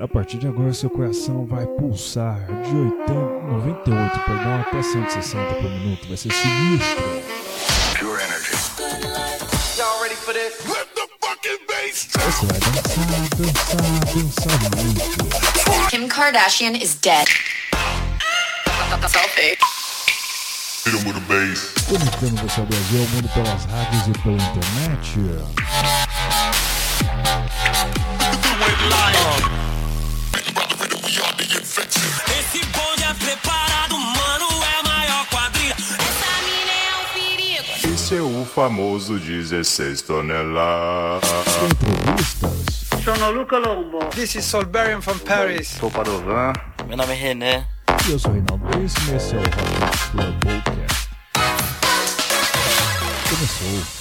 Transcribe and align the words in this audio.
A 0.00 0.06
partir 0.06 0.38
de 0.38 0.46
agora, 0.46 0.72
seu 0.72 0.88
coração 0.88 1.44
vai 1.44 1.66
pulsar 1.66 2.38
de 2.46 2.72
80, 2.72 3.12
98, 3.50 4.20
perdão, 4.20 4.60
até 4.60 4.80
160 4.80 5.54
por 5.54 5.70
minuto. 5.70 6.06
Vai 6.06 6.16
ser 6.16 6.30
sinistro. 6.32 7.02
Pure 7.98 8.22
energy. 8.22 8.52
Y'all 9.76 10.00
ready 10.00 10.14
for 10.14 10.32
this? 10.32 10.54
Let 10.68 10.86
the 10.94 11.08
fucking 11.20 11.58
bass 11.66 12.06
Você 12.12 12.46
vai 12.46 12.60
dançar, 12.60 13.06
dançar, 13.34 13.82
dançar 14.14 14.58
muito. 14.76 15.90
Kim 15.90 16.06
Kardashian 16.06 16.76
is 16.76 16.94
dead. 16.94 17.26
Selfie. 19.08 19.58
Conectando 21.88 22.42
você 22.42 22.60
ao 22.60 22.66
Brasil, 22.66 23.00
ao 23.00 23.06
mundo 23.08 23.28
pelas 23.34 23.64
rádios 23.64 24.06
e 24.06 24.12
pela 24.22 24.36
internet. 24.36 25.18
Esse 28.30 28.54
bonde 28.58 29.64
é 29.64 29.77
o 38.38 38.44
famoso 38.44 39.18
16 39.18 40.02
toneladas. 40.02 41.28
Entrevistas. 41.62 43.02
Sono 43.04 43.30
Luca 43.30 43.58
Lombo. 43.58 43.98
This 44.10 44.36
is 44.36 44.44
Solberian 44.44 45.00
from 45.02 45.18
Paris. 45.18 45.68
Sou 45.68 45.90
Padovan. 45.90 46.52
Meu 46.86 46.96
nome 46.96 47.12
é 47.12 47.16
René. 47.16 47.66
E 48.06 48.12
eu 48.12 48.18
sou 48.18 48.30
o 48.30 48.34
Reinaldo 48.34 48.78
Reis 48.78 48.94
e 49.08 49.14
esse 49.14 49.34
é 49.34 49.38
o 49.38 49.40
Rock 49.40 50.10
Club 50.10 50.34
Podcast. 50.40 51.08
Começou. 53.28 53.97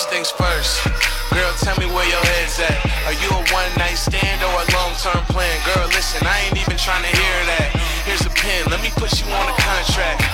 First 0.00 0.16
things 0.16 0.32
first. 0.32 0.80
Girl, 1.28 1.52
tell 1.60 1.76
me 1.76 1.84
where 1.84 2.08
your 2.08 2.24
head's 2.32 2.56
at. 2.56 2.72
Are 3.04 3.12
you 3.20 3.28
a 3.36 3.42
one 3.52 3.68
night 3.76 4.00
stand 4.00 4.40
or 4.40 4.48
a 4.48 4.64
long 4.72 4.96
term 4.96 5.20
plan? 5.28 5.52
Girl, 5.68 5.84
listen, 5.92 6.24
I 6.24 6.40
ain't 6.48 6.56
even 6.56 6.80
trying 6.80 7.04
to 7.04 7.12
hear 7.12 7.36
that. 7.52 7.68
Here's 8.08 8.24
a 8.24 8.32
pen, 8.32 8.64
let 8.72 8.80
me 8.80 8.88
put 8.96 9.12
you 9.20 9.28
on 9.28 9.44
a 9.44 9.56
contract. 9.60 10.24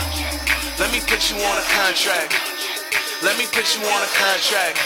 Let 0.79 0.95
me 0.95 1.03
put 1.03 1.19
you 1.35 1.43
on 1.43 1.59
a 1.59 1.67
contract. 1.75 2.31
Let 3.27 3.35
me 3.43 3.51
put 3.51 3.67
you 3.75 3.83
on 3.83 4.07
a 4.07 4.11
contract. 4.15 4.79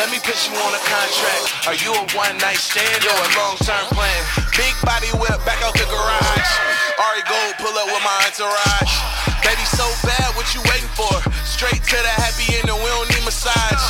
Let 0.00 0.08
me 0.08 0.16
put 0.24 0.40
you 0.48 0.56
on 0.56 0.72
a 0.72 0.82
contract. 0.88 1.68
Are 1.68 1.76
you 1.76 1.92
a 1.92 2.00
one 2.16 2.32
night 2.40 2.64
stand 2.64 3.04
or 3.04 3.12
a 3.12 3.28
long 3.36 3.60
term 3.60 3.92
plan? 3.92 4.20
Big 4.56 4.72
body 4.88 5.12
whip 5.20 5.36
back 5.44 5.60
out 5.60 5.76
the 5.76 5.84
garage. 5.84 6.48
Ari 6.96 7.28
Gold 7.28 7.60
pull 7.60 7.76
up 7.76 7.92
with 7.92 8.00
my 8.00 8.16
entourage. 8.24 9.21
Baby, 9.42 9.64
so 9.66 9.86
bad, 10.06 10.34
what 10.38 10.54
you 10.54 10.62
waiting 10.70 10.90
for? 10.94 11.12
Straight 11.44 11.82
to 11.82 11.98
the 11.98 12.14
happy 12.22 12.46
ending, 12.54 12.78
we 12.78 12.88
don't 12.90 13.08
need 13.10 13.24
massage. 13.24 13.84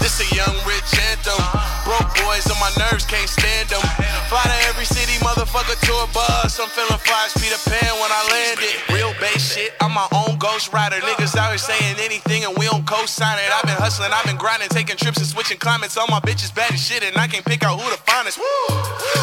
This 0.00 0.20
a 0.24 0.28
young 0.34 0.56
rich 0.64 0.90
anthem. 1.12 1.36
Broke 1.84 2.08
boys 2.24 2.48
on 2.48 2.56
my 2.60 2.72
nerves, 2.80 3.04
can't 3.04 3.28
stand 3.28 3.68
them. 3.68 3.84
Fly 4.28 4.42
to 4.44 4.58
every 4.68 4.86
city, 4.86 5.18
motherfucker, 5.24 5.76
to 5.76 5.92
a 6.04 6.08
bus. 6.12 6.58
I'm 6.58 6.68
feeling 6.68 7.00
fly 7.04 7.28
as 7.28 7.34
Peter 7.36 7.60
Pan 7.68 7.92
when 8.00 8.10
I 8.10 8.22
landed. 8.32 8.74
Real 8.94 9.12
bass 9.20 9.52
shit, 9.52 9.74
I'm 9.80 9.92
my 9.92 10.08
own 10.12 10.29
ghost 10.60 10.72
rider. 10.76 10.96
Niggas 11.00 11.36
out 11.40 11.48
here 11.48 11.56
saying 11.56 11.96
anything 12.04 12.44
and 12.44 12.52
we 12.58 12.68
don't 12.68 12.84
co-sign 12.84 13.38
it. 13.40 13.48
I've 13.48 13.64
been 13.64 13.80
hustling, 13.80 14.12
I've 14.12 14.28
been 14.28 14.36
grinding, 14.36 14.68
taking 14.68 14.96
trips 15.00 15.16
and 15.16 15.24
switching 15.24 15.56
climates. 15.56 15.96
All 15.96 16.04
my 16.12 16.20
bitches 16.20 16.52
bad 16.52 16.72
as 16.72 16.84
shit 16.84 17.00
and 17.00 17.16
I 17.16 17.26
can't 17.32 17.44
pick 17.44 17.64
out 17.64 17.80
who 17.80 17.88
the 17.88 17.96
finest. 18.04 18.36
Woo! 18.36 18.68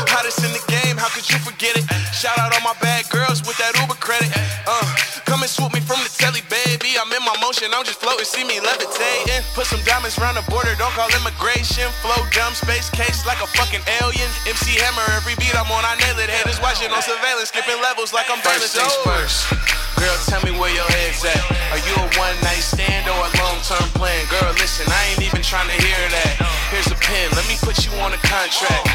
Hottest 0.09 0.41
in 0.41 0.49
the 0.49 0.63
game, 0.65 0.97
how 0.97 1.13
could 1.13 1.29
you 1.29 1.37
forget 1.45 1.77
it? 1.77 1.85
Shout 2.09 2.33
out 2.41 2.49
all 2.57 2.65
my 2.65 2.73
bad 2.81 3.05
girls 3.13 3.45
with 3.45 3.53
that 3.61 3.77
Uber 3.77 4.01
credit. 4.01 4.33
Uh, 4.65 4.81
come 5.29 5.45
and 5.45 5.51
swoop 5.51 5.77
me 5.77 5.81
from 5.83 6.01
the 6.01 6.09
telly, 6.09 6.41
baby. 6.49 6.97
I'm 6.97 7.11
in 7.13 7.21
my 7.21 7.37
motion, 7.37 7.69
I'm 7.69 7.85
just 7.85 8.01
floating, 8.01 8.25
see 8.25 8.41
me 8.41 8.57
levitating. 8.57 9.45
Put 9.53 9.69
some 9.69 9.83
diamonds 9.85 10.17
around 10.17 10.41
the 10.41 10.45
border, 10.49 10.73
don't 10.81 10.93
call 10.97 11.11
immigration. 11.13 11.85
Flow 12.01 12.17
dumb, 12.33 12.57
space 12.57 12.89
case 12.89 13.29
like 13.29 13.37
a 13.45 13.49
fucking 13.53 13.85
alien. 14.01 14.29
MC 14.49 14.81
Hammer, 14.81 15.05
every 15.13 15.37
beat 15.37 15.53
I'm 15.53 15.69
on, 15.69 15.85
I 15.85 15.93
nail 16.01 16.17
it. 16.17 16.33
Haters 16.33 16.57
watching 16.65 16.89
on 16.89 17.05
surveillance, 17.05 17.53
skipping 17.53 17.77
levels 17.85 18.09
like 18.09 18.25
I'm 18.25 18.41
First 18.41 18.73
things 18.73 18.97
first. 19.05 19.77
Girl, 19.97 20.13
tell 20.29 20.41
me 20.45 20.53
where 20.53 20.69
your 20.69 20.85
head's 20.93 21.25
Are 21.73 21.81
you 21.83 21.93
a 21.99 22.07
one 22.15 22.37
night 22.43 22.63
stand 22.63 23.07
or 23.09 23.19
a 23.19 23.31
long 23.43 23.59
term 23.65 23.87
plan? 23.97 24.19
Girl, 24.31 24.53
listen, 24.55 24.87
I 24.87 25.01
ain't 25.11 25.23
even 25.23 25.41
trying 25.41 25.67
to 25.67 25.77
hear 25.83 25.99
that. 25.99 26.33
Here's 26.71 26.87
a 26.87 26.95
pen, 26.95 27.31
let 27.35 27.47
me 27.47 27.55
put 27.59 27.85
you 27.85 27.91
on 27.99 28.13
a 28.13 28.21
contract. 28.23 28.87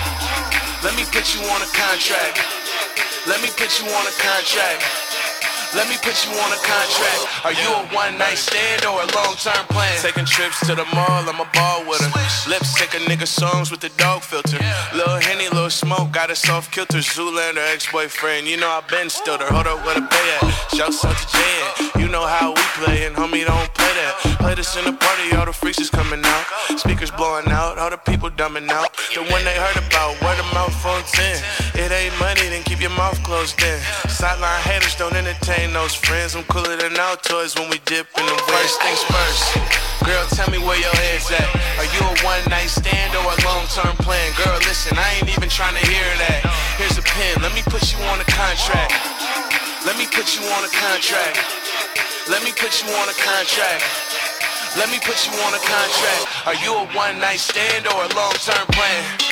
Let 0.83 0.97
me 0.97 1.05
put 1.13 1.35
you 1.35 1.41
on 1.53 1.61
a 1.63 1.71
contract. 1.77 2.41
Let 3.27 3.41
me 3.41 3.49
put 3.55 3.79
you 3.79 3.87
on 3.87 4.05
a 4.09 4.15
contract. 4.19 4.83
Let 5.75 5.89
me 5.89 5.97
put 6.05 6.13
you 6.27 6.33
on 6.37 6.53
a 6.53 6.61
contract. 6.61 7.45
Are 7.49 7.53
you 7.57 7.65
a 7.73 7.81
one 7.97 8.19
night 8.19 8.37
stand 8.37 8.85
or 8.85 9.01
a 9.01 9.09
long 9.17 9.35
term 9.41 9.65
plan? 9.73 9.97
Taking 10.03 10.27
trips 10.27 10.61
to 10.67 10.75
the 10.75 10.85
mall, 10.93 11.25
I'm 11.25 11.41
a 11.41 11.49
ball 11.55 11.89
with 11.89 12.01
her. 12.01 12.51
Lip 12.51 12.63
sync 12.63 12.93
a 12.93 12.99
nigga 13.09 13.27
songs 13.27 13.71
with 13.71 13.81
the 13.81 13.89
dog 13.97 14.21
filter. 14.21 14.59
Lil 14.95 15.21
Henny, 15.21 15.49
Lil 15.49 15.71
Smoke, 15.71 16.13
got 16.13 16.31
a 16.31 16.37
soft 16.37 16.73
kilter. 16.73 16.99
Zoolander, 16.99 17.65
ex 17.73 17.91
boyfriend. 17.91 18.47
You 18.47 18.59
know 18.59 18.69
I 18.69 18.83
been 18.91 19.09
stood 19.09 19.41
her. 19.41 19.49
Hold 19.49 19.67
up, 19.67 19.85
where 19.87 19.95
the 19.95 20.07
pay 20.07 20.27
at? 20.37 20.77
Shouts 20.77 21.05
out 21.07 21.17
to 21.17 21.27
Jan. 21.33 22.03
You 22.03 22.09
know 22.09 22.27
how 22.27 22.53
we 22.53 22.63
play, 22.85 23.07
and 23.07 23.17
homie, 23.17 23.47
don't 23.47 23.73
play 23.73 23.95
that. 23.97 24.37
Play 24.41 24.55
this 24.55 24.77
in 24.77 24.85
the 24.85 24.93
party, 24.93 25.35
all 25.37 25.47
the 25.47 25.53
freaks 25.53 25.81
is 25.81 25.89
coming 25.89 26.21
out. 26.23 26.45
Speakers 26.77 27.11
blowing 27.11 27.49
out, 27.49 27.79
all 27.79 27.89
the 27.89 27.97
people 27.97 28.29
dumbing 28.29 28.69
out. 28.69 28.93
The 29.15 29.23
one 29.33 29.43
they 29.45 29.57
heard 29.57 29.79
about, 29.81 30.21
word 30.21 30.37
of 30.37 30.49
mouth 30.53 30.75
on 30.85 31.03
10. 31.05 31.41
It 31.81 31.91
ain't 31.93 32.19
money, 32.21 32.43
then 32.53 32.63
keep 32.65 32.81
your 32.81 32.93
mouth 32.93 33.23
closed 33.23 33.59
then. 33.59 33.81
Sideline 34.09 34.61
haters 34.63 34.97
don't 34.97 35.15
entertain 35.15 35.62
those 35.71 35.95
friends. 35.95 36.35
I'm 36.35 36.43
cooler 36.51 36.75
than 36.75 36.99
toys 37.23 37.55
when 37.55 37.71
we 37.71 37.79
dip 37.87 38.11
in 38.19 38.27
the 38.27 38.35
First 38.51 38.83
things 38.83 39.03
first. 39.07 39.55
Girl, 40.03 40.27
tell 40.35 40.51
me 40.51 40.59
where 40.59 40.75
your 40.75 40.91
head's 40.99 41.31
at. 41.31 41.47
Are 41.79 41.87
you 41.95 42.03
a 42.03 42.15
one 42.27 42.43
night 42.51 42.67
stand 42.67 43.15
or 43.15 43.23
a 43.23 43.39
long 43.47 43.63
term 43.71 43.95
plan? 44.03 44.35
Girl, 44.35 44.59
listen, 44.67 44.99
I 44.99 45.23
ain't 45.23 45.31
even 45.31 45.47
trying 45.47 45.79
to 45.79 45.85
hear 45.87 46.09
that. 46.27 46.43
Here's 46.83 46.99
a 46.99 47.07
pen, 47.07 47.39
let 47.39 47.55
me 47.55 47.63
put 47.71 47.95
you 47.95 48.03
on 48.11 48.19
a 48.19 48.27
contract. 48.27 48.91
Let 49.87 49.95
me 49.95 50.11
put 50.11 50.35
you 50.35 50.43
on 50.51 50.67
a 50.67 50.73
contract. 50.75 51.39
Let 52.27 52.43
me 52.43 52.51
put 52.51 52.83
you 52.83 52.91
on 52.99 53.07
a 53.07 53.17
contract. 53.23 53.87
Let 54.75 54.91
me 54.91 54.99
put 54.99 55.23
you 55.29 55.33
on 55.47 55.55
a 55.55 55.63
contract. 55.63 56.23
Are 56.51 56.59
you 56.59 56.75
a 56.75 56.85
one 56.97 57.23
night 57.23 57.39
stand 57.39 57.87
or 57.87 58.03
a 58.03 58.11
long 58.19 58.35
term 58.43 58.67
plan? 58.75 59.32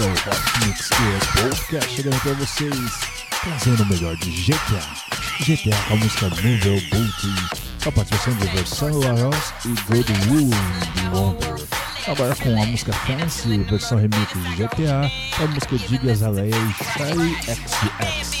Esse 0.00 0.06
é 0.06 0.06
o 0.06 0.12
Hot 0.12 0.66
Mix 0.66 0.88
Podcast 1.42 1.94
chegando 1.94 2.20
pra 2.20 2.32
vocês, 2.34 2.90
trazendo 3.42 3.82
o 3.82 3.86
melhor 3.86 4.16
de 4.16 4.30
GTA. 4.30 4.80
GTA 5.40 5.76
com 5.88 5.94
a 5.94 5.96
música 5.96 6.28
Novel 6.28 6.80
com 7.82 7.88
a 7.88 7.92
participação 7.92 8.34
de 8.34 8.46
versão 8.48 8.98
Laros 8.98 9.52
e 9.64 9.68
Good 9.92 10.12
Will 10.30 10.50
de 10.94 11.08
Wonder. 11.16 11.66
Agora 12.06 12.34
com 12.36 12.62
a 12.62 12.66
música 12.66 12.92
Fancy, 12.92 13.58
versão 13.64 13.98
remix 13.98 14.32
de 14.32 14.56
GTA, 14.56 15.10
a 15.42 15.46
música 15.46 15.76
Diggy 15.76 16.10
Azalea 16.10 16.56
e 16.56 16.74
Shy 16.84 17.54
XX. 18.22 18.39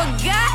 forgot. 0.00 0.49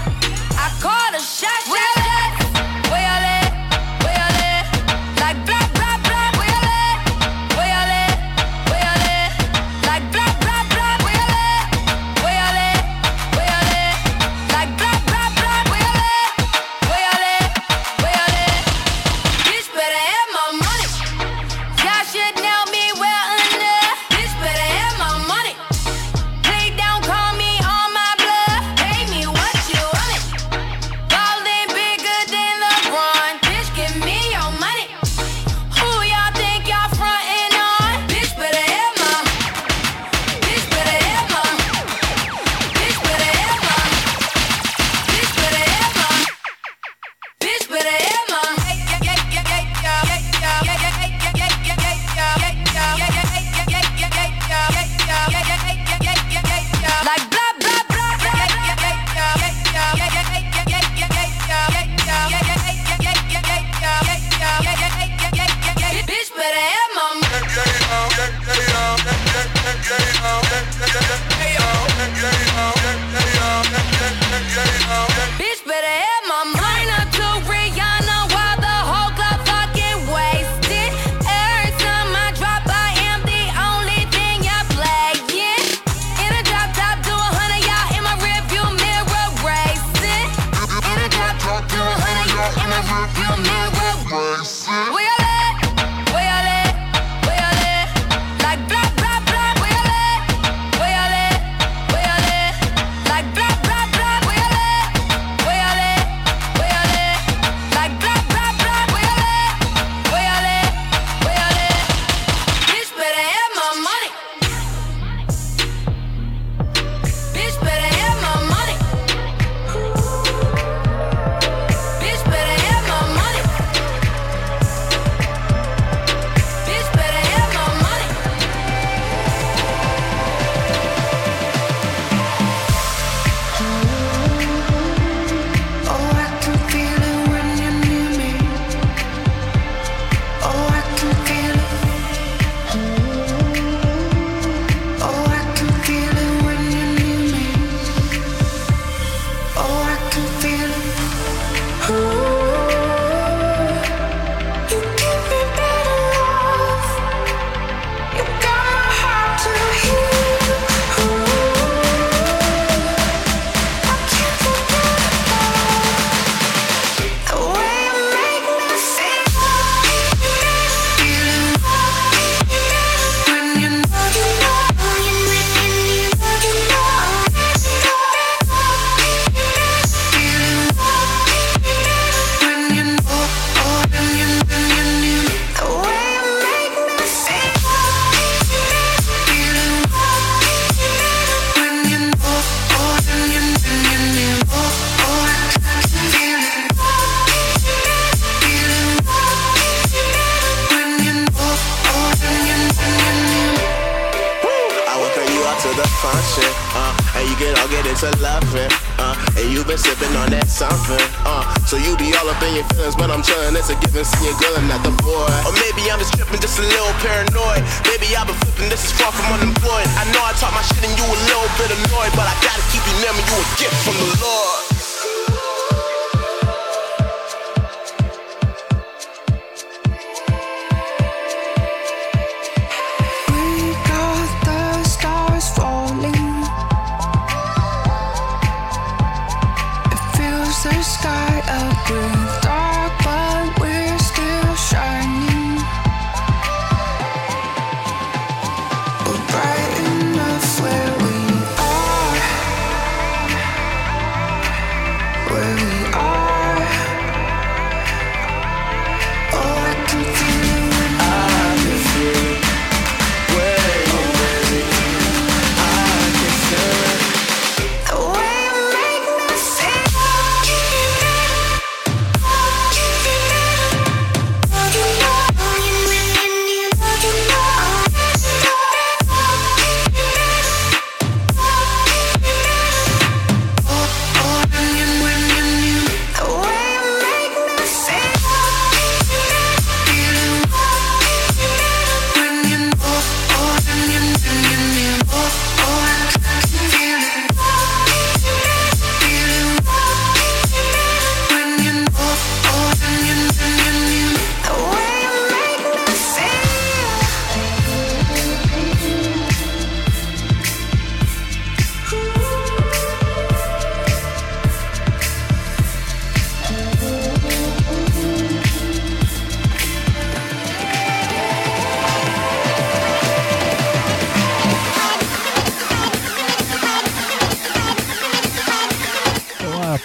paranoid. 217.16 217.64
Baby, 217.88 218.12
I've 218.16 218.28
been 218.28 218.36
flipping, 218.44 218.70
this 218.70 218.84
is 218.84 218.92
far 218.92 219.12
from 219.12 219.40
unemployed. 219.40 219.88
I 219.96 220.04
know 220.12 220.22
I 220.28 220.36
talk 220.36 220.52
my 220.52 220.62
shit 220.62 220.84
and 220.84 220.96
you 221.00 221.06
a 221.08 221.20
little 221.32 221.52
bit 221.56 221.72
annoyed, 221.72 222.12
but 222.12 222.28
I 222.28 222.36
gotta 222.44 222.64
keep 222.76 222.84
you 222.84 222.96
near 223.00 223.14
me, 223.16 223.24
you 223.24 223.36
a 223.40 223.48
gift 223.56 223.78
from 223.88 223.96
the 223.96 224.10
Lord. 224.20 224.75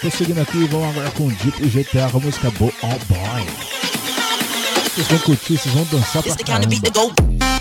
Seguindo 0.09 0.41
aqui, 0.41 0.65
vamos 0.65 0.89
agora 0.89 1.11
com 1.11 1.27
o 1.27 1.31
Deep 1.31 1.69
GTA 1.69 2.05
a 2.05 2.19
música 2.19 2.49
Bo 2.51 2.73
On 2.81 2.97
Boy. 3.07 3.45
Vocês 4.95 5.07
vão 5.07 5.19
curtir, 5.19 5.57
vocês 5.57 5.75
vão 5.75 5.83
dançar 5.85 6.23
pra 6.23 6.35
caramba. 6.37 7.60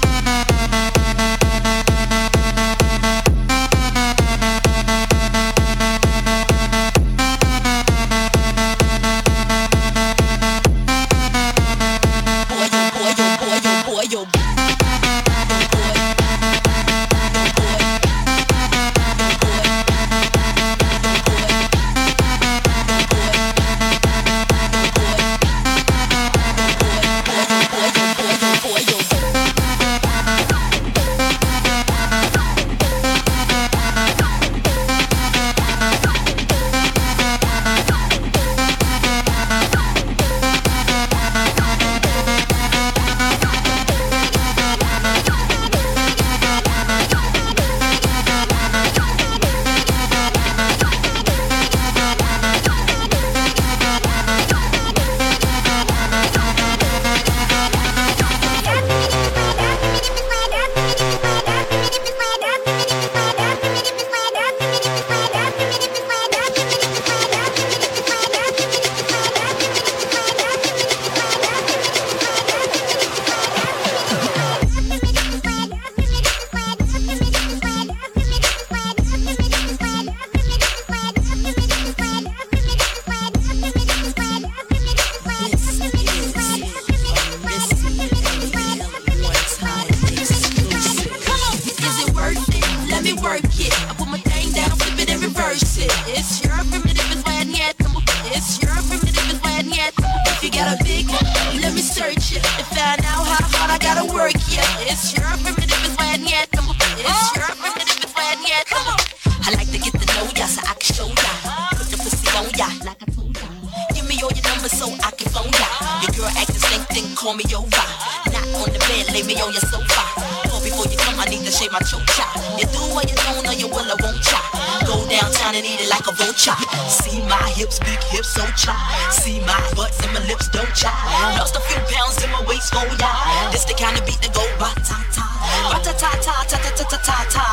my 121.73 121.79
choke 121.81 122.07
chop. 122.19 122.35
You 122.59 122.67
do 122.67 122.83
what 122.95 123.09
you 123.09 123.17
don't 123.17 123.45
know 123.45 123.53
you 123.53 123.69
will, 123.69 123.87
I 123.87 123.95
won't 124.03 124.19
chop. 124.23 124.43
Go 124.87 125.07
downtown 125.07 125.55
and 125.55 125.65
eat 125.65 125.79
it 125.79 125.89
like 125.89 126.07
a 126.07 126.13
vulture. 126.13 126.57
See 126.91 127.23
my 127.31 127.39
hips, 127.55 127.79
big 127.79 128.03
hips, 128.11 128.35
so 128.35 128.43
chop. 128.59 128.77
See 129.13 129.39
my 129.47 129.59
butts 129.77 130.03
and 130.03 130.13
my 130.13 130.21
lips, 130.27 130.49
don't 130.49 130.73
chop. 130.75 130.95
Lost 131.39 131.57
a 131.57 131.61
few 131.61 131.79
pounds 131.95 132.23
in 132.23 132.31
my 132.31 132.43
waist, 132.47 132.73
go 132.75 132.83
yeah. 132.99 133.51
This 133.53 133.65
the 133.65 133.75
kind 133.75 133.97
of 133.97 134.05
beat 134.05 134.19
that 134.21 134.35
go 134.35 134.43
ba 134.59 134.75
ta 134.83 134.99
ta, 135.15 135.27
ba 135.71 135.79
ta 135.79 135.93
ta 135.95 136.11
ta 136.19 136.45
ta 136.51 136.59
ta 136.59 136.85
ta 136.91 136.99
ta 136.99 137.17
ta. 137.31 137.50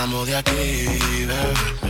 salgamos 0.00 0.26
de 0.26 0.36
aquí. 0.36 1.89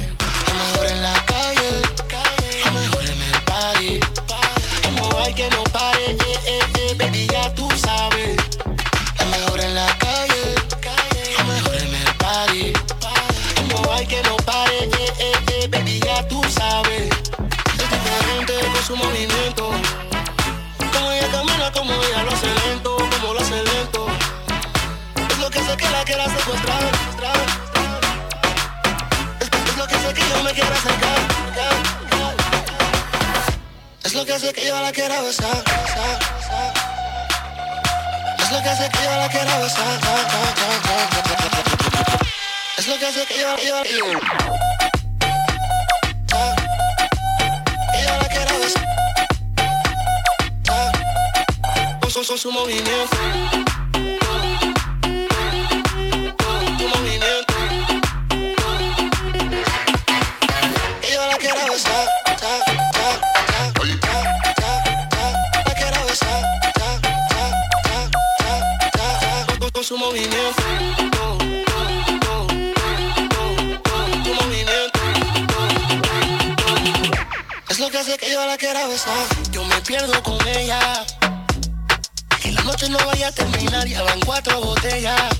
Vaya 83.11 83.29
a 83.29 83.33
terminar, 83.33 83.87
ya 83.89 84.03
van 84.03 84.21
cuatro 84.21 84.61
botellas. 84.61 85.31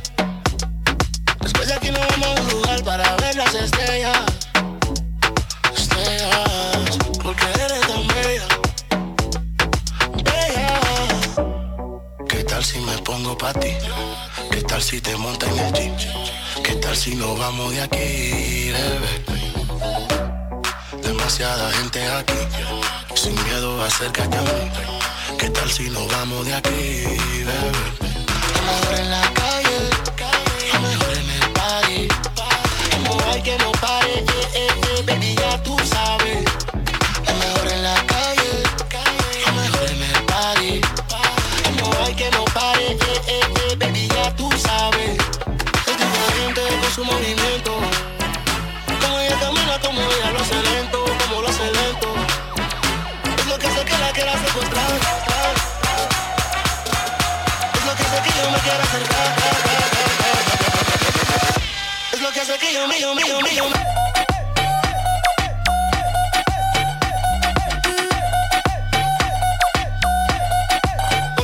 Después 1.41 1.69
de 1.69 1.75
aquí 1.75 1.91
nos 1.91 2.01
vamos 2.09 2.27
a 2.27 2.41
un 2.43 2.51
lugar 2.51 2.85
para 2.85 3.17
ver 3.17 3.37
las 3.37 3.55
estrellas. 3.55 4.19
Estrellas, 5.77 6.99
porque 7.23 7.45
eres 7.65 7.81
tan 7.91 8.07
bella. 8.09 8.47
Bella. 10.29 10.71
¿Qué 12.29 12.45
tal 12.45 12.65
si 12.65 12.79
me 12.81 12.99
pongo 12.99 13.39
pa' 13.39 13.53
ti? 13.53 13.73
¿Qué 14.51 14.63
tal 14.63 14.83
si 14.83 15.01
te 15.01 15.17
montas 15.17 15.49
en 15.51 15.59
el 15.59 15.73
jeep? 15.73 15.95
¿Qué 16.65 16.75
tal 16.77 16.97
si 16.97 17.15
nos 17.15 17.39
vamos 17.39 17.71
de 17.73 17.83
aquí? 17.83 18.73
Demasiada 21.03 21.71
gente 21.73 22.01
aquí, 22.09 22.41
sin 23.15 23.35
miedo 23.45 23.83
acércate 23.85 24.37
a 24.37 24.43
mí. 24.43 25.00
¿Qué 25.41 25.49
tal 25.49 25.71
si 25.71 25.89
nos 25.89 26.07
vamos 26.13 26.45
de 26.45 26.53
aquí, 26.53 27.03
bebé? 27.47 27.73
Mejor 28.67 28.95
en 28.99 29.11
la 29.11 29.23
calle, 29.33 29.79
mejor 30.83 31.13
en 31.17 31.31
el 31.31 31.51
party. 31.53 32.09
Hay 33.33 33.43
que 33.43 33.57
no 33.57 33.73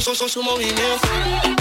Sou, 0.01 0.15
sou, 0.15 0.29
sou, 0.29 0.43
movimento 0.43 1.56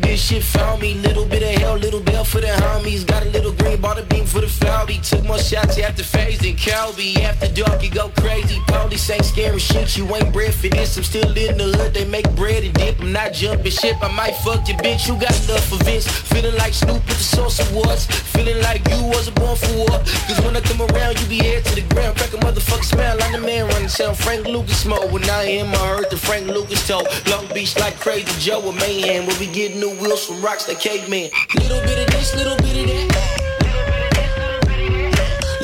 ain't 0.00 0.18
shit 0.18 0.42
found 0.42 0.80
me. 0.80 0.94
Little 0.94 1.26
bit 1.26 1.42
of 1.42 1.60
hell, 1.60 1.76
little 1.76 2.00
bell 2.00 2.24
for 2.24 2.40
the 2.40 2.46
homies. 2.46 3.06
Got 3.06 3.24
a 3.24 3.30
little 3.30 3.52
green, 3.52 3.80
bought 3.80 3.98
a 3.98 4.02
beam 4.02 4.24
for 4.24 4.40
the 4.40 4.46
Falby. 4.46 5.00
Took 5.08 5.24
more 5.24 5.38
shots 5.38 5.78
after 5.78 6.02
phase 6.02 6.38
than 6.38 6.54
Calby. 6.56 7.18
After 7.20 7.48
dark, 7.52 7.82
you 7.82 7.90
go 7.90 8.08
crazy. 8.20 8.58
Police 8.68 9.10
ain't 9.10 9.24
scary 9.24 9.58
shit. 9.58 9.96
You 9.96 10.04
ain't 10.16 10.32
bred 10.32 10.54
for 10.54 10.68
this. 10.68 10.96
I'm 10.96 11.04
still 11.04 11.28
in 11.36 11.58
the 11.58 11.76
hood. 11.76 11.94
They 11.94 12.04
make 12.04 12.28
bread 12.36 12.64
and 12.64 12.74
dip. 12.74 13.00
I'm 13.00 13.12
not 13.12 13.32
jumping 13.32 13.70
ship. 13.70 13.96
I 14.02 14.10
might 14.12 14.36
fuck 14.36 14.66
your 14.68 14.78
bitch. 14.78 15.08
You 15.08 15.14
got 15.14 15.36
enough 15.44 15.66
for 15.68 15.82
Vince. 15.84 16.06
Feeling 16.06 16.56
like 16.56 16.72
Snoop 16.72 17.04
with 17.06 17.18
the 17.18 17.28
Source 17.36 17.58
Awards. 17.70 18.06
Feeling 18.06 18.60
like 18.62 18.86
you 18.88 19.02
wasn't 19.04 19.36
born 19.36 19.56
for 19.56 19.72
war. 19.76 19.98
Cause 20.26 20.40
when 20.42 20.56
I 20.56 20.60
come 20.60 20.80
around, 20.82 21.20
you 21.20 21.26
be 21.26 21.38
head 21.38 21.64
to 21.66 21.74
the 21.74 21.84
ground. 21.94 22.16
Crack 22.16 22.32
a 22.32 22.38
motherfucker 22.38 22.84
smell 22.84 23.18
like 23.18 23.32
the 23.32 23.40
man 23.40 23.68
running 23.68 23.88
sound. 23.88 24.16
Frank 24.16 24.46
Lucas 24.46 24.84
mode. 24.86 25.12
When 25.12 25.24
I 25.28 25.44
am, 25.60 25.68
I 25.74 25.86
heard 25.88 26.10
the 26.10 26.16
Frank 26.16 26.46
Lucas 26.46 26.86
told. 26.88 27.06
Long 27.28 27.46
Beach 27.52 27.76
like 27.78 27.98
crazy 28.00 28.32
Joe 28.38 28.60
with 28.64 28.76
Mayhem. 28.76 29.26
We'll 29.26 29.38
be 29.38 29.46
getting 29.46 29.81
new 29.82 29.90
wheels 30.00 30.24
from 30.24 30.40
rocks 30.40 30.68
like 30.68 30.78
caveman. 30.78 31.28
Little 31.56 31.80
bit 31.80 31.98
of 31.98 32.06
this, 32.14 32.36
little 32.36 32.56
bit 32.58 32.76
of 32.78 32.86
that. 32.86 33.08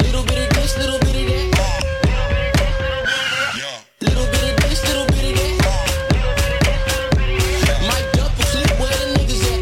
Little 0.02 0.24
bit 0.24 0.38
of 0.42 0.48
this, 0.56 0.76
little 0.76 0.98
bit 0.98 1.14
of 1.14 1.26
that. 1.30 1.46
Little 4.00 4.26
bit 4.26 4.44
of 4.50 4.56
this, 4.66 4.82
little 4.88 5.06
bit 5.06 5.24
of 5.24 5.36
that. 5.38 5.58
Where 8.80 8.96
the 8.98 9.06
niggas 9.14 9.42
at. 9.46 9.60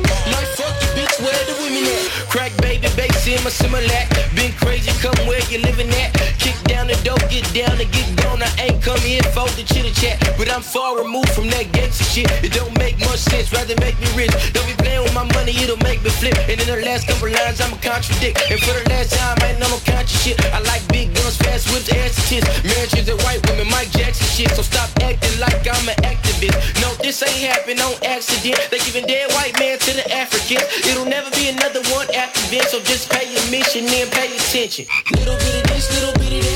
Bitch 0.96 1.16
where 1.20 1.44
the 1.44 1.54
women 1.60 1.84
at. 1.84 2.08
Crack 2.30 2.52
baby, 2.62 2.86
in 2.86 3.42
my 3.44 3.50
Similac. 3.50 4.08
Been 4.34 4.52
crazy, 4.52 4.90
come 5.02 5.26
where 5.26 5.44
you 5.50 5.58
living 5.58 5.90
at. 5.90 6.35
Down 6.68 6.86
the 6.86 6.98
door, 7.06 7.18
get 7.30 7.46
down 7.54 7.78
and 7.80 7.90
get 7.90 8.08
gone. 8.22 8.42
I 8.42 8.50
ain't 8.68 8.82
come 8.82 9.00
here 9.00 9.22
for 9.34 9.48
the 9.54 9.62
chitter 9.62 9.94
chat, 9.94 10.18
but 10.36 10.50
I'm 10.52 10.62
far 10.62 10.98
removed 10.98 11.30
from 11.30 11.48
that 11.50 11.70
gangster 11.72 12.04
shit. 12.04 12.28
It 12.42 12.52
don't 12.52 12.76
make 12.78 12.98
much 13.00 13.20
sense, 13.20 13.52
rather 13.52 13.74
make 13.80 13.98
me 14.00 14.08
rich. 14.14 14.32
Don't 14.52 14.66
be 14.66 14.74
playing 14.82 15.02
with 15.02 15.14
my 15.14 15.24
money, 15.34 15.54
it'll 15.56 15.80
make 15.86 16.02
me 16.02 16.10
flip. 16.10 16.36
And 16.50 16.60
in 16.60 16.66
the 16.66 16.82
last 16.84 17.06
couple 17.06 17.30
lines, 17.30 17.60
I'ma 17.60 17.76
contradict. 17.80 18.42
And 18.50 18.60
for 18.60 18.74
the 18.74 18.84
last 18.90 19.14
time, 19.14 19.38
I 19.40 19.54
ain't 19.54 19.60
no 19.60 19.70
conscious 19.86 20.18
shit. 20.20 20.36
I 20.52 20.60
like 20.66 20.82
big 20.88 21.14
guns, 21.14 21.36
fast 21.38 21.70
whips, 21.72 21.88
ass 21.92 22.14
tits. 22.28 22.46
Marriages 22.66 23.08
and 23.08 23.20
white 23.22 23.40
women, 23.48 23.70
Mike 23.70 23.90
Jackson 23.90 24.26
shit. 24.26 24.50
So 24.52 24.62
stop 24.62 24.90
acting 25.00 25.38
like 25.40 25.64
I'm 25.66 25.88
an 25.88 25.96
activist. 26.02 26.56
No, 26.82 26.92
this 27.00 27.22
ain't 27.22 27.46
happen 27.46 27.80
on 27.80 27.94
accident. 28.04 28.58
They 28.70 28.78
giving 28.84 29.06
dead 29.06 29.32
white 29.32 29.58
man 29.58 29.78
to 29.78 29.92
the 29.94 30.06
Africans. 30.12 30.66
It'll 30.84 31.06
never 31.06 31.30
be 31.30 31.48
another 31.48 31.80
one 31.94 32.06
after 32.14 32.42
this, 32.50 32.70
so 32.70 32.80
just 32.82 33.10
pay 33.10 33.24
your 33.30 33.44
mission 33.50 33.86
and 33.86 34.10
pay 34.12 34.28
attention. 34.34 34.86
Little 35.16 35.36
bit 35.36 35.62
of 35.62 35.66
this, 35.72 35.88
little 35.94 36.14
bit 36.20 36.32
of 36.38 36.44
that. 36.44 36.55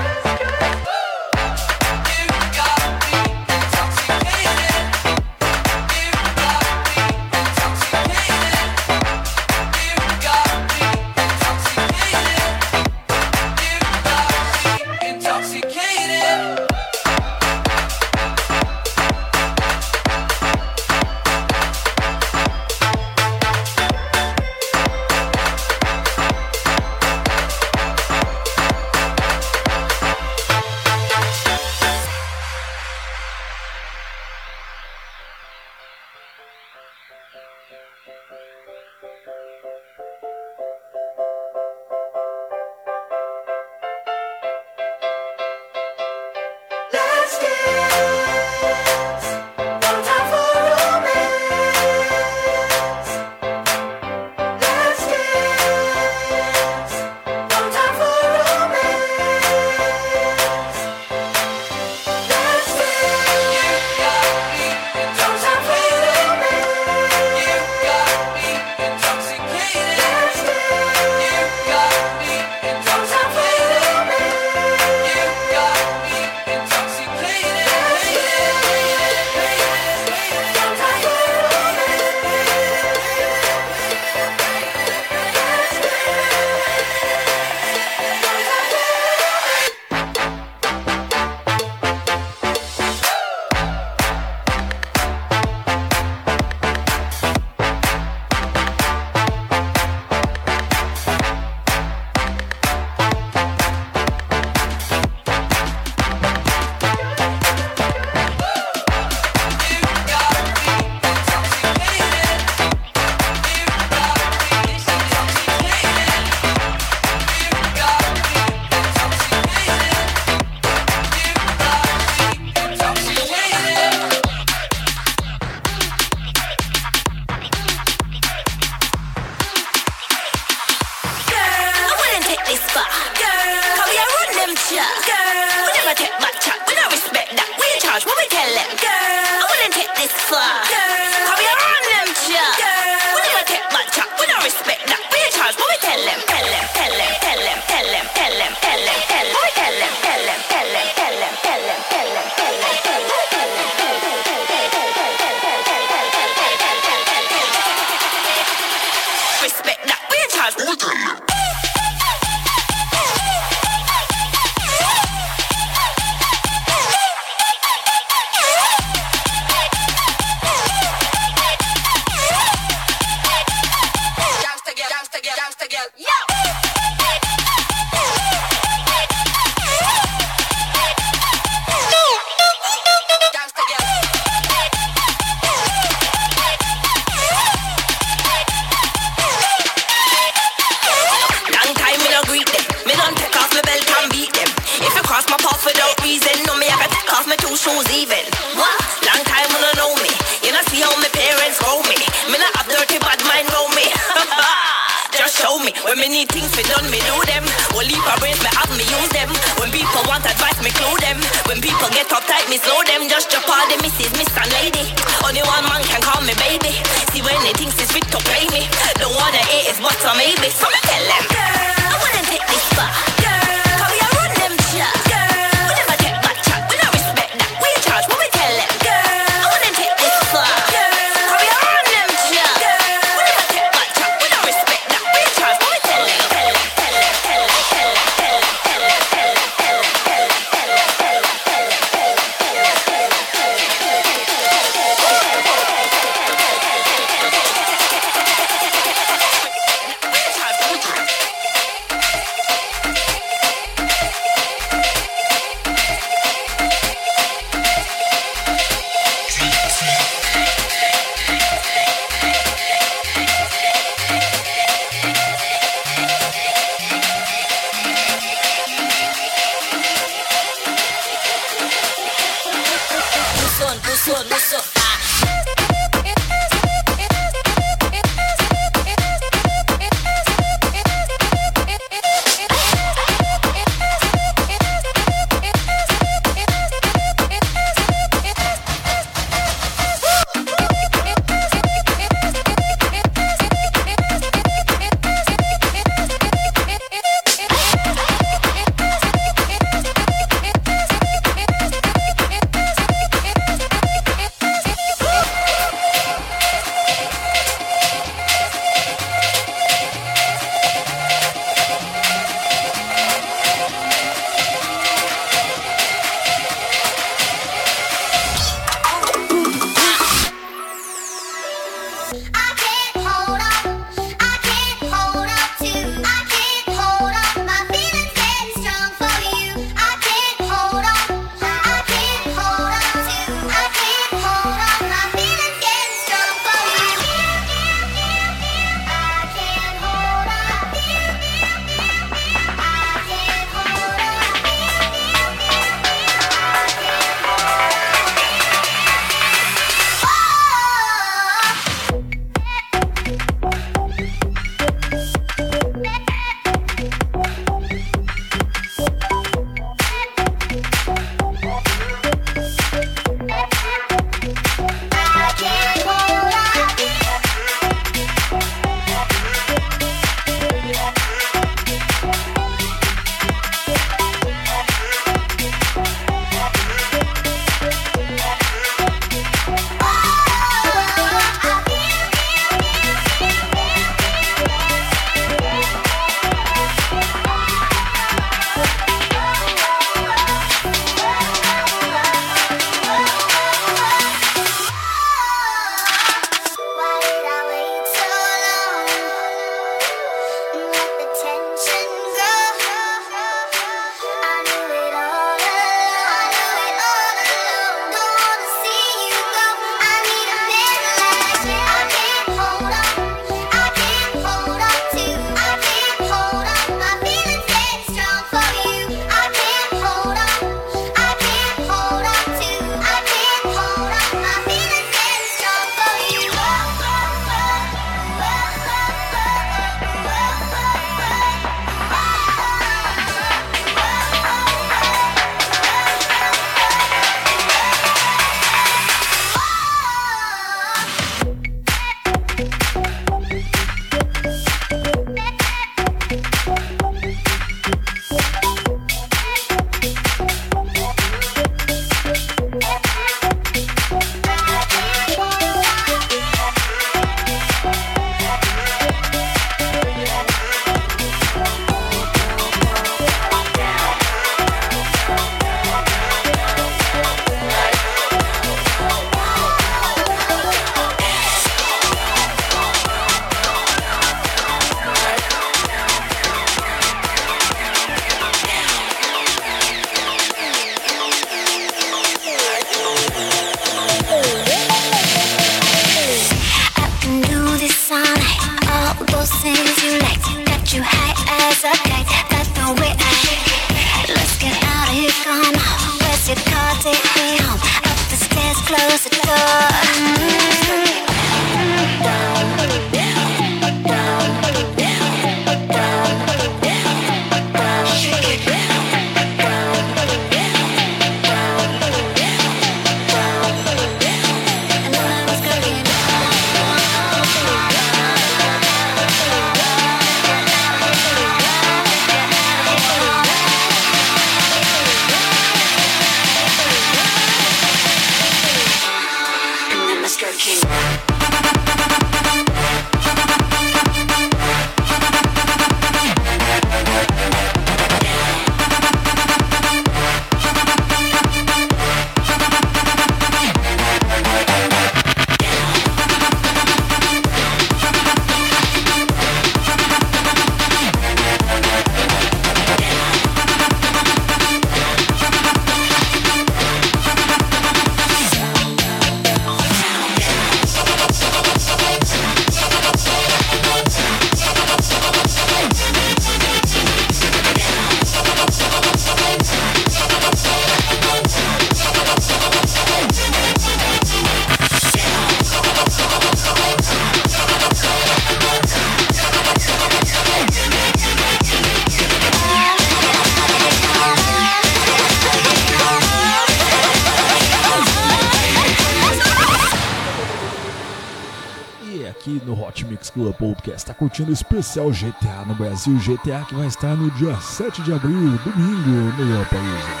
curtindo 594.01 594.31
o 594.31 594.33
especial 594.33 594.89
GTA 594.89 595.45
no 595.45 595.53
Brasil, 595.53 595.95
GTA 595.99 596.43
que 596.49 596.55
vai 596.55 596.65
estar 596.65 596.95
no 596.95 597.11
dia 597.11 597.39
7 597.39 597.83
de 597.83 597.93
abril, 597.93 598.35
domingo, 598.43 599.15
no 599.15 599.23
Lollapalooza. 599.25 600.00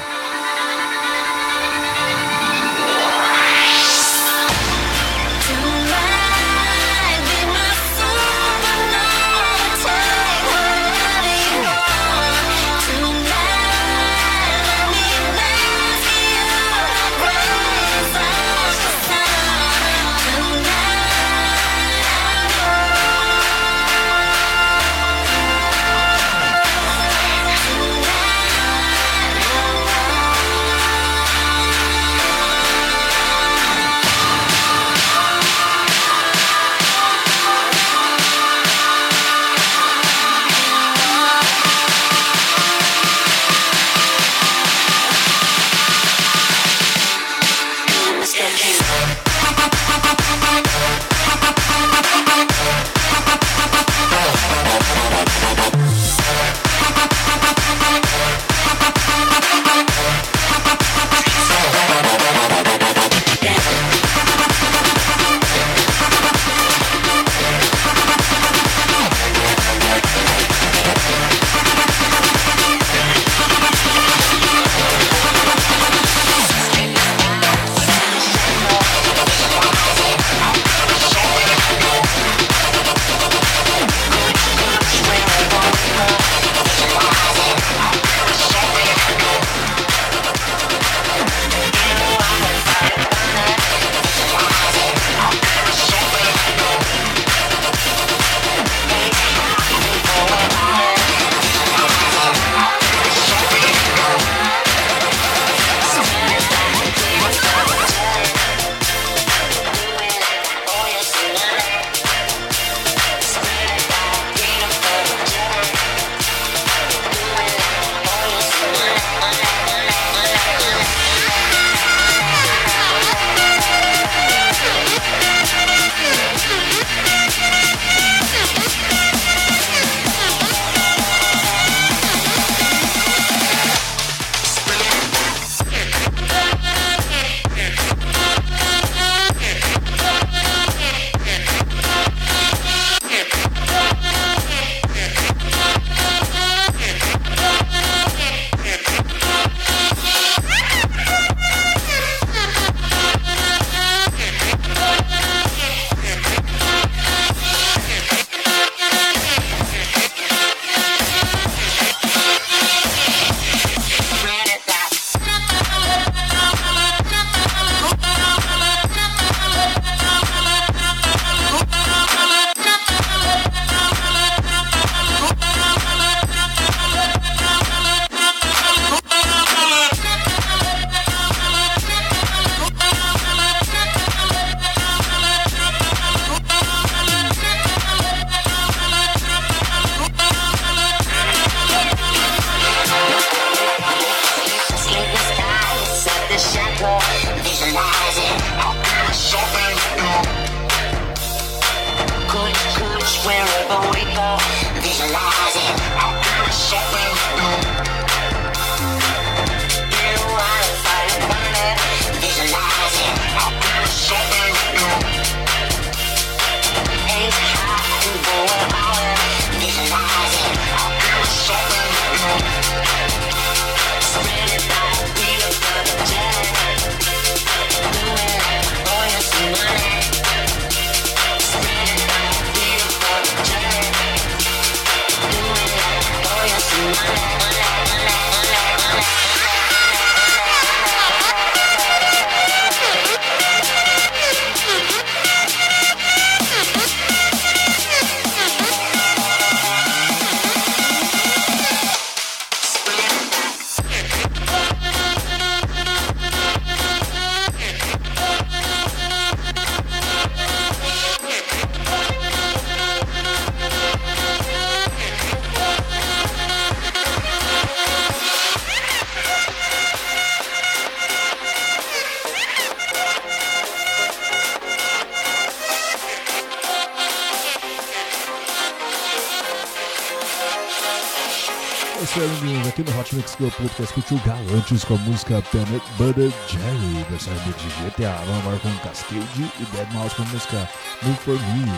Club 283.41 283.53
Podcast 283.53 283.93
curtiu 283.95 284.21
Galantes 284.23 284.83
com 284.83 284.93
a 284.93 284.97
música 284.99 285.41
Peanut 285.51 285.83
Butter 285.97 286.31
Jelly, 286.47 287.05
versão 287.09 287.33
de 287.33 287.89
GTA. 287.89 288.13
Vamos 288.23 288.45
agora 288.45 288.59
com 288.59 288.69
Cascade 288.87 289.51
e 289.59 289.65
Dead 289.75 289.91
Mouse 289.93 290.15
com 290.15 290.21
a 290.21 290.25
música 290.25 290.69
Move 291.01 291.17
For 291.17 291.33
Me. 291.33 291.71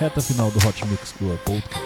Reta 0.00 0.20
final 0.20 0.50
do 0.50 0.58
Hot 0.66 0.84
Mix 0.88 1.12
Club 1.12 1.38
Podcast. 1.44 1.81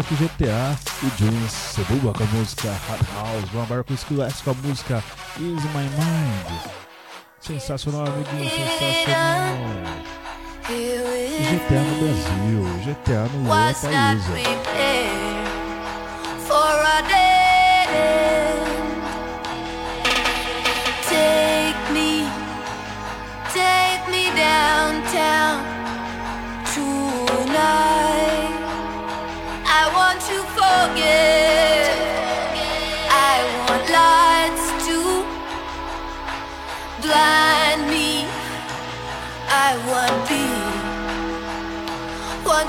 Aqui 0.00 0.14
GTA 0.14 0.74
e 1.02 1.10
Jeans, 1.18 1.52
Cebuba 1.52 2.14
com 2.14 2.24
a 2.24 2.26
música 2.28 2.70
Hot 2.70 3.04
House, 3.12 3.50
Vamos 3.52 3.70
agora 3.70 3.84
com 3.84 3.92
Skills 3.92 4.40
com 4.40 4.52
a 4.52 4.54
música 4.54 5.04
Easy 5.36 5.68
My 5.68 5.82
Mind. 5.82 6.60
Sensacional, 7.38 8.06
amiguinho, 8.06 8.50
sensacional. 8.50 9.54
GTA 11.50 11.82
no 11.82 11.94
Brasil, 11.98 12.64
GTA 12.86 13.28
no 13.34 13.48
Lollapalooza. 13.48 14.32
Take 14.32 14.91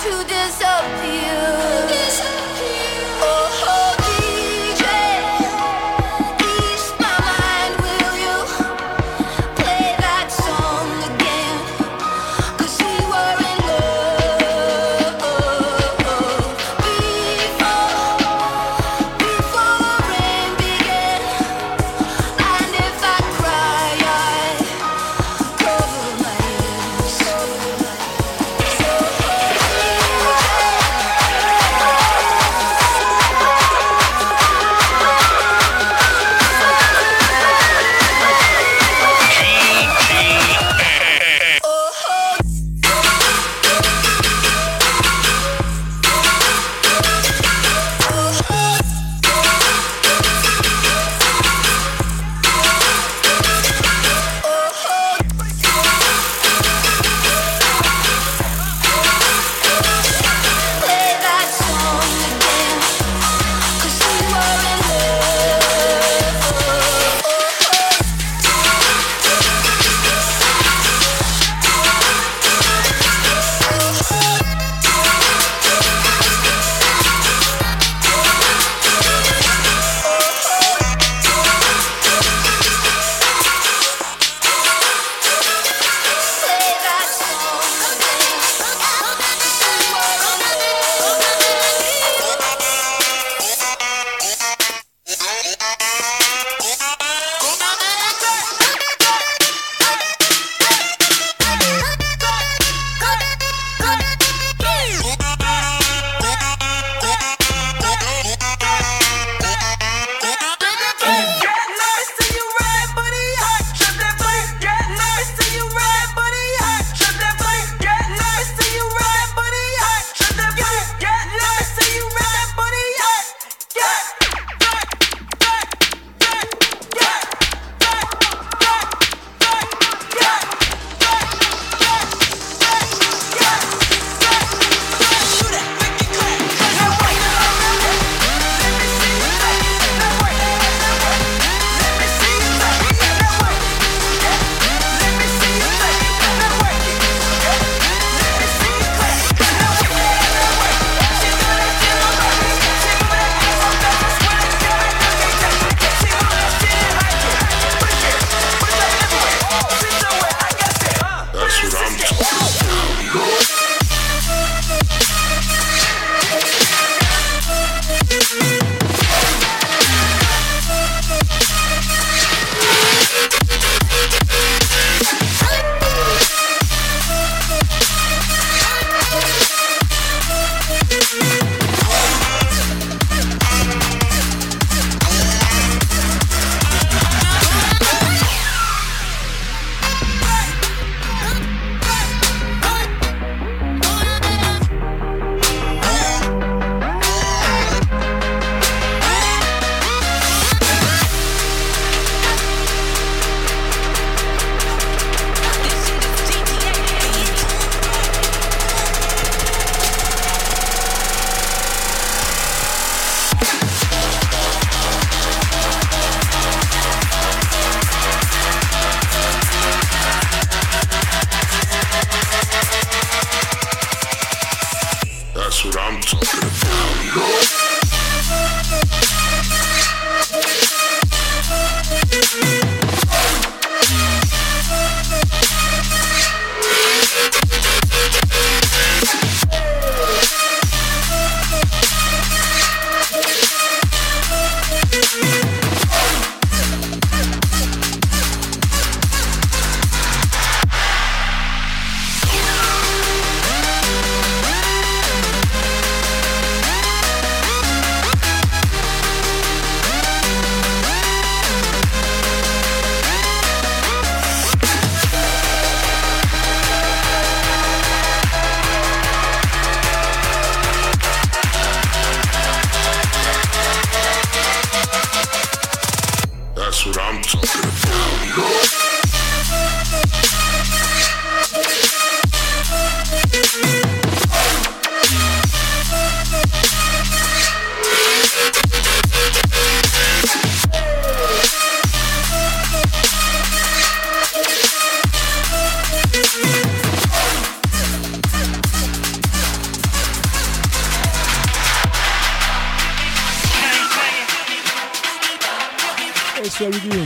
to 0.04 0.24
disappear. 0.28 1.73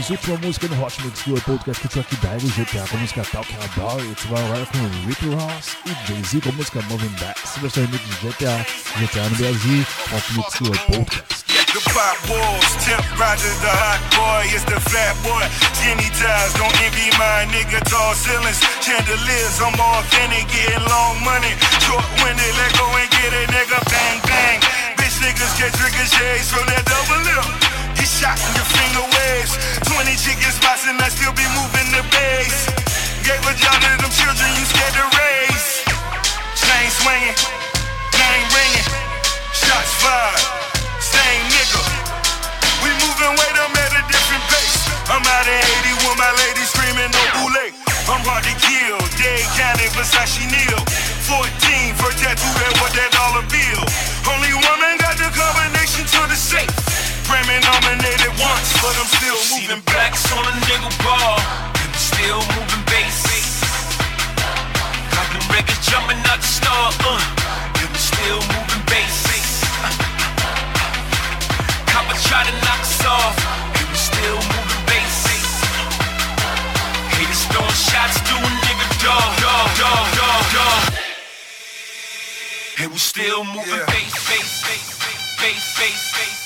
Música 0.08 0.66
no 0.68 0.82
Hot 0.82 0.96
Mix 1.04 1.20
Podcast 1.44 1.86
com 1.86 2.00
e 2.00 2.78
a 2.80 2.96
música 2.96 3.22
Talking 3.30 3.60
About 3.60 4.00
It. 4.08 4.26
Vai 4.28 4.42
agora 4.42 4.64
com 4.64 5.06
Rick 5.06 5.28
Ross 5.28 5.76
e 5.84 5.92
Jay-Z 6.08 6.40
com 6.40 6.48
a 6.48 6.52
música 6.52 6.80
Moving 6.88 7.12
Bass. 7.20 7.36
Se 7.44 7.60
de 7.60 7.98
GTA, 8.24 8.64
GTA 8.96 9.28
no 9.28 9.36
Brasil, 9.36 9.84
Hot 10.08 10.32
Mix 10.32 10.80
Podcast. 10.88 11.44
The 11.44 11.80
pop 11.92 12.16
walls, 12.24 12.72
temp 12.88 13.04
Roger 13.20 13.52
the 13.60 13.68
hot 13.68 14.00
boy, 14.16 14.48
it's 14.48 14.64
the 14.64 14.80
flat 14.88 15.12
boy. 15.20 15.44
Skinny 15.76 16.08
ties, 16.16 16.56
don't 16.56 16.72
envy 16.80 17.12
my 17.20 17.44
nigga, 17.52 17.84
tall 17.84 18.14
ceilings, 18.14 18.64
chandeliers, 18.80 19.60
I'm 19.60 19.76
authentic, 19.76 20.48
getting 20.48 20.88
long 20.88 21.20
money. 21.20 21.52
Short 21.84 22.08
winded, 22.24 22.56
let 22.56 22.72
go 22.80 22.88
and 22.96 23.10
get 23.12 23.36
a 23.36 23.44
nigga, 23.52 23.76
bang 23.92 24.18
bang. 24.24 24.58
Bitch 24.96 25.20
niggas 25.20 25.52
get 25.60 25.76
trigger 25.76 26.08
shades 26.08 26.48
from 26.48 26.64
that 26.64 26.88
double 26.88 27.20
lip 27.28 27.68
shot 28.06 28.38
in 28.38 28.52
your 28.54 28.68
finger 28.68 29.04
waves. 29.16 29.56
20 29.86 30.14
chicken 30.14 30.52
spots 30.52 30.86
and 30.86 31.00
I 31.00 31.08
still 31.08 31.32
be 31.32 31.46
moving 31.56 31.88
the 31.90 32.04
base. 32.12 32.68
Gave 33.24 33.42
a 33.42 33.54
job 33.56 33.76
to 33.80 33.90
them 33.98 34.12
children 34.12 34.48
you 34.54 34.64
scared 34.66 34.94
to 34.94 35.06
raise. 35.18 35.68
Chain 36.58 36.88
swinging, 37.02 37.38
gang 38.14 38.42
ringing, 38.54 38.88
shots 39.54 39.92
fired, 40.02 40.42
same 41.00 41.42
nigga. 41.50 41.82
We 42.84 42.90
moving 43.02 43.34
weight, 43.34 43.56
I'm 43.56 43.74
at 43.74 43.92
a 43.98 44.02
different 44.06 44.44
pace. 44.52 44.78
I'm 45.08 45.24
out 45.24 45.46
of 45.48 45.58
Haiti 45.58 45.92
with 46.04 46.18
my 46.18 46.32
lady 46.44 46.64
screaming 46.68 47.10
no 47.10 47.22
boule. 47.40 47.64
I'm 48.08 48.24
hard 48.24 48.44
to 48.44 48.54
kill, 48.56 48.98
dead 49.20 49.44
county 49.58 49.88
Versace 49.92 50.44
needle. 50.48 50.80
14, 51.28 51.44
first 52.00 52.18
tattoo 52.24 52.52
that 52.56 52.72
was 52.80 52.92
that 52.96 53.12
dollar 53.12 53.44
bill. 53.52 53.82
Only 54.32 54.52
woman 54.56 54.96
got 54.96 55.16
the 55.20 55.28
combination 55.28 56.08
to 56.08 56.20
the 56.28 56.36
safe. 56.36 56.87
Grammy 57.28 57.60
nominated 57.60 58.32
once, 58.40 58.72
but 58.80 58.96
I'm 58.96 59.04
still 59.04 59.36
moving. 59.52 59.84
Blacks 59.84 60.32
on 60.32 60.48
a 60.48 60.54
nigga 60.64 60.88
ball, 61.04 61.36
and 61.76 61.92
still 61.92 62.40
moving 62.56 62.84
bass. 62.88 63.20
Got 65.12 65.28
the 65.36 65.40
records 65.52 65.84
jumping 65.84 66.16
out 66.24 66.40
the 66.40 66.48
star, 66.48 66.88
uh, 67.04 67.20
and 67.84 67.88
we 67.92 68.00
still 68.00 68.40
moving 68.48 68.84
bass. 68.88 69.60
Copper 71.92 72.16
try 72.24 72.48
to 72.48 72.54
knock 72.64 72.80
us 72.80 73.04
off, 73.04 73.36
and 73.76 73.86
we 73.92 73.98
still 74.00 74.40
moving 74.48 74.82
bass. 74.88 75.28
Haters 77.12 77.44
throwing 77.52 77.76
shots, 77.76 78.24
doing 78.24 78.56
nigga 78.64 78.88
dog, 79.04 79.30
dog, 79.44 79.68
dog, 79.76 80.06
dog, 80.16 80.44
dog. 80.56 80.82
And 82.80 82.88
we 82.88 82.96
still 82.96 83.44
moving 83.44 83.68
yeah. 83.68 83.84
bass, 83.84 84.16
bass, 84.16 84.64
bass, 84.64 84.96
bass, 84.96 85.76
bass, 85.76 86.16
bass 86.16 86.37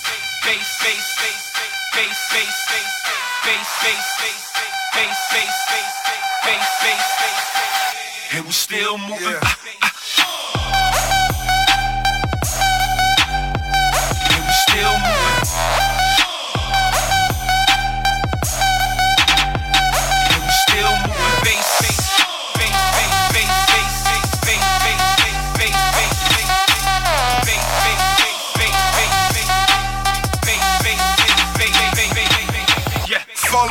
and 8.35 8.45
we 8.47 8.53
still 8.53 8.99
moving. 8.99 9.21
Yeah. 9.21 10.02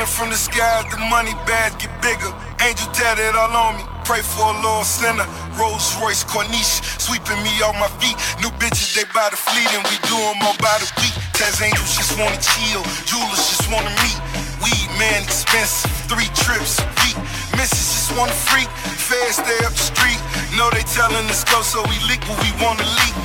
From 0.07 0.29
the 0.29 0.39
sky, 0.39 0.81
the 0.89 0.97
money 1.13 1.33
bags 1.45 1.77
get 1.77 1.93
bigger. 2.01 2.31
Angel 2.63 2.89
tatted 2.89 3.35
all 3.35 3.53
on 3.53 3.77
me. 3.77 3.83
Pray 4.01 4.21
for 4.25 4.49
a 4.49 4.55
little 4.57 4.87
sinner. 4.87 5.27
Rolls 5.59 5.93
Royce 6.01 6.23
Corniche, 6.23 6.81
sweeping 6.97 7.37
me 7.43 7.53
off 7.61 7.77
my 7.77 7.91
feet. 8.01 8.17
New 8.41 8.49
bitches, 8.57 8.95
they 8.97 9.05
buy 9.13 9.29
the 9.29 9.37
fleet, 9.37 9.69
and 9.77 9.83
we 9.85 9.97
do 10.09 10.17
them 10.17 10.41
all 10.41 10.57
by 10.57 10.73
the 10.81 10.89
week. 11.01 11.13
Taz 11.37 11.61
angels 11.61 11.93
just 11.93 12.17
wanna 12.17 12.39
chill, 12.41 12.81
jewelers 13.05 13.45
just 13.51 13.69
wanna 13.69 13.93
meet. 14.01 14.17
Weed, 14.63 14.89
man, 14.97 15.21
expensive. 15.21 15.91
Three 16.09 16.29
trips 16.33 16.81
a 16.81 16.87
week. 17.05 17.17
Misses 17.53 17.91
just 17.93 18.09
wanna 18.17 18.33
freak. 18.49 18.69
Fast 18.95 19.45
stay 19.45 19.59
up 19.65 19.73
the 19.75 19.85
street. 19.91 20.21
Know 20.57 20.69
they 20.71 20.85
telling 20.97 21.29
us 21.29 21.43
go, 21.45 21.61
so 21.61 21.83
we 21.85 21.97
leak 22.09 22.25
what 22.25 22.41
we 22.41 22.51
wanna 22.57 22.87
leak. 22.97 23.15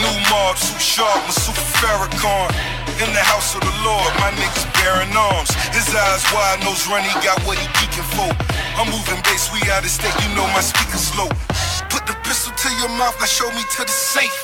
New 0.00 0.16
mob, 0.26 0.56
too 0.58 0.78
sharp, 0.80 1.22
my 1.22 1.34
super 1.34 1.66
Farrakhan. 1.78 2.77
In 2.98 3.14
the 3.14 3.22
house 3.22 3.54
of 3.54 3.62
the 3.62 3.76
Lord, 3.86 4.10
my 4.18 4.34
niggas 4.34 4.66
bearing 4.74 5.14
arms. 5.14 5.54
His 5.70 5.86
eyes 5.94 6.26
wide, 6.34 6.58
nose 6.66 6.82
run, 6.90 7.06
he 7.06 7.14
got 7.22 7.38
what 7.46 7.54
he 7.54 7.62
geeking 7.78 8.02
for. 8.18 8.26
I'm 8.74 8.90
moving 8.90 9.22
bass, 9.22 9.54
we 9.54 9.62
out 9.70 9.86
of 9.86 9.90
state, 9.94 10.10
you 10.18 10.34
know 10.34 10.42
my 10.50 10.58
speakers 10.58 11.14
low. 11.14 11.30
Put 11.94 12.10
the 12.10 12.18
pistol 12.26 12.50
to 12.50 12.68
your 12.82 12.90
mouth, 12.98 13.14
now 13.22 13.30
show 13.30 13.46
me 13.54 13.62
to 13.78 13.86
the 13.86 13.94
safe. 13.94 14.34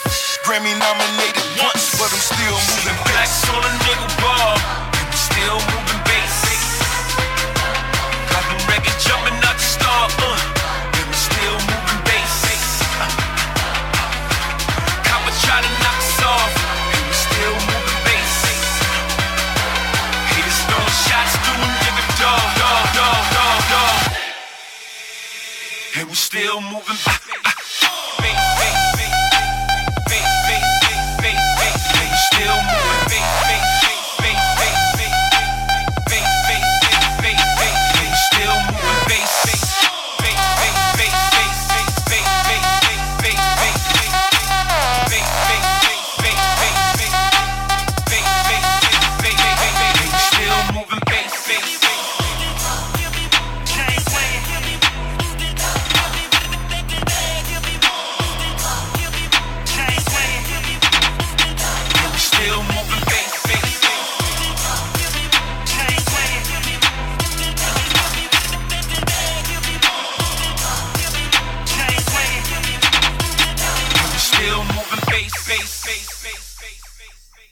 Grammy 0.46 0.70
nominated 0.70 1.42
once, 1.58 1.98
but 1.98 2.14
I'm 2.14 2.22
still 2.22 2.54
moving 2.54 2.98
bass. 3.10 3.42
on 3.50 3.58
a 3.58 3.72
nigga 3.90 4.08
ball, 4.22 4.54
still 5.10 5.58
moving 5.74 6.02
bass. 6.06 6.38
Got 8.30 8.44
them 8.54 8.62
records 8.70 9.02
jumping 9.02 9.34
out 9.50 9.58
the 9.58 9.66
star, 9.66 10.06
uh, 10.22 10.53
still 26.14 26.60
moving. 26.60 27.43